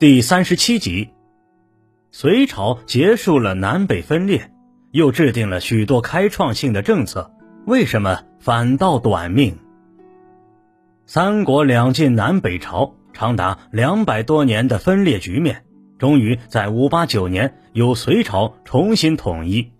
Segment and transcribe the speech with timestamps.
[0.00, 1.10] 第三十七集，
[2.10, 4.50] 隋朝结束了南北分裂，
[4.90, 7.30] 又制定了许多开创性的政策，
[7.64, 9.56] 为什么反倒短命？
[11.06, 15.64] 三国两晋南北朝长达两百多年的分裂局面，
[15.96, 19.70] 终于在五八九年由隋朝重新统一。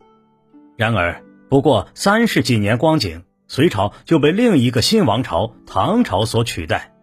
[0.77, 6.94] 然而，不过三十几年光景，隋朝就被另一个新王朝唐朝所取代。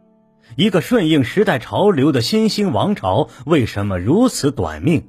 [0.55, 5.07] 一个顺应时代潮流的新兴王朝为什么如此短命？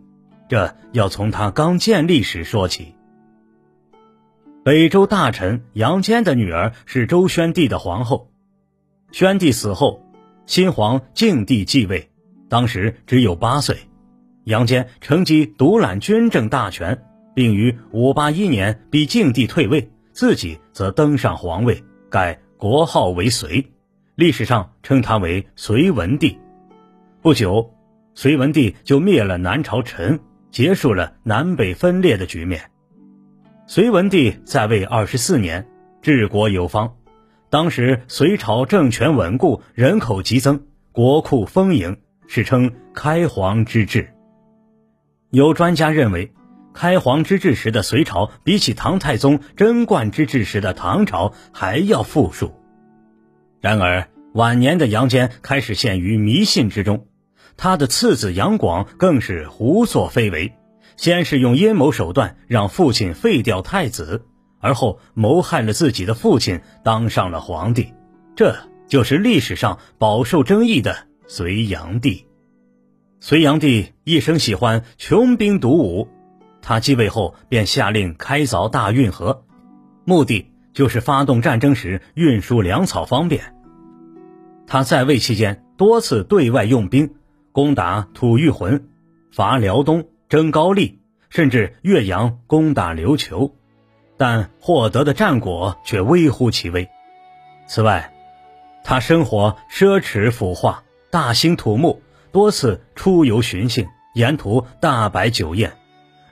[0.49, 2.95] 这要从他刚建立时说起。
[4.65, 8.31] 北周大臣杨坚的女儿是周宣帝的皇后。
[9.11, 10.05] 宣帝死后，
[10.47, 12.11] 新皇静帝继位，
[12.49, 13.77] 当时只有八岁。
[14.45, 17.03] 杨坚乘机独揽军政大权，
[17.35, 23.73] 并于五八一年逼静帝退位，自己则登上皇位，改国号为隋。
[24.15, 26.39] 历史上称他为隋文帝。
[27.23, 27.73] 不久，
[28.15, 32.71] 隋文帝就灭了南朝陈，结束了南北分裂的局面。
[33.67, 35.67] 隋文帝在位二十四年，
[36.03, 36.95] 治国有方。
[37.49, 44.13] 当时隋朝政权稳固，人口激增，国库丰盈，史称开皇之治。
[45.31, 46.33] 有专家认为，
[46.75, 52.53] 开皇之治时的隋朝，比起唐太宗贞观之治时的唐朝还要富庶。
[53.63, 57.07] 然而，晚年的杨坚开始陷于迷信之中，
[57.57, 60.53] 他的次子杨广更是胡作非为。
[60.97, 64.27] 先是用阴谋手段让父亲废掉太子，
[64.61, 67.95] 而后谋害了自己的父亲，当上了皇帝。
[68.35, 68.57] 这
[68.89, 72.27] 就是历史上饱受争议的隋炀帝。
[73.21, 76.09] 隋炀帝一生喜欢穷兵黩武，
[76.61, 79.45] 他继位后便下令开凿大运河，
[80.05, 80.52] 目的。
[80.73, 83.55] 就是发动战争时运输粮草方便。
[84.67, 87.15] 他在位期间多次对外用兵，
[87.53, 88.89] 攻打吐谷浑、
[89.31, 93.55] 伐辽东、征高丽，甚至岳阳攻打琉球，
[94.17, 96.89] 但获得的战果却微乎其微。
[97.67, 98.13] 此外，
[98.85, 102.01] 他生活奢侈腐化，大兴土木，
[102.33, 105.73] 多次出游寻衅，沿途大摆酒宴。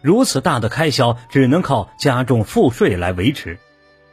[0.03, 3.59] 如此大的开销，只能靠加重赋税来维持。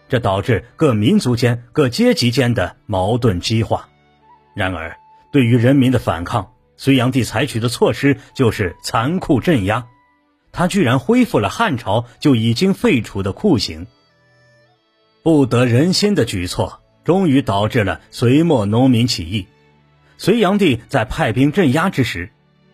[0.09, 3.89] 这导致各民族间、各阶级间的矛盾激化。
[4.55, 4.97] 然而，
[5.31, 9.85] 对于人民的反抗，隋炀帝采取的措施就是残酷镇压。
[10.51, 13.85] 他居然恢复了汉朝就已经废除的酷刑。
[15.21, 19.47] 不得人心的举措，终于导致了隋末农民起义。
[20.17, 22.31] 隋炀帝在派兵镇压之时，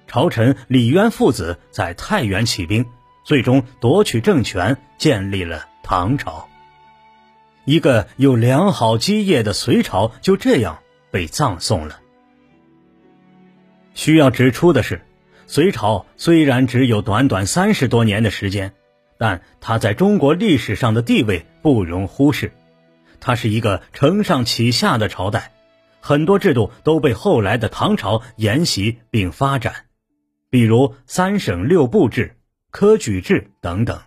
[0.08, 2.86] 朝臣李渊父子在太原起兵，
[3.26, 6.48] 最终夺取政权，建立了唐朝。
[7.66, 10.80] 一个有良好基业的隋朝就这样
[11.12, 12.00] 被葬送了。
[13.94, 15.06] 需要指出的是，
[15.48, 18.74] 隋朝虽然只有短短三十多年的时间，
[19.18, 22.52] 但它在中国历史上的地位不容忽视。
[23.20, 25.54] 它是一个承上启下的朝代，
[26.02, 29.86] 很多制度都被后来的唐朝沿袭并发展，
[30.50, 32.36] 比如三省六部制、
[32.72, 34.02] 科举制等等。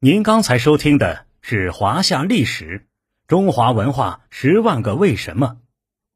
[0.00, 1.23] 您刚才收听的。
[1.46, 2.86] 是华夏历史，
[3.26, 5.58] 中华文化十万个为什么，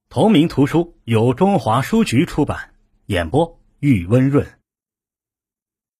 [0.08, 2.70] 同名图书由中华书局出版，
[3.04, 4.57] 演播玉温润。